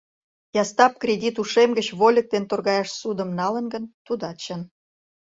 Ястап 0.61 0.93
кредит 1.01 1.35
ушем 1.41 1.69
гыч 1.77 1.87
вольык 1.99 2.27
дене 2.33 2.47
торгаяш 2.49 2.87
ссудым 2.97 3.29
налын 3.39 3.65
гын, 3.73 3.83
тудат 4.05 4.37
чын. 4.45 4.61